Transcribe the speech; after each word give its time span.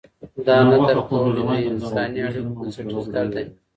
دا 0.45 0.55
نه 0.69 0.77
درک 0.87 1.05
کول 1.09 1.31
د 1.37 1.39
انساني 1.69 2.19
اړیکو 2.27 2.51
بنسټیز 2.57 3.05
درد 3.13 3.31
دی. 3.35 3.45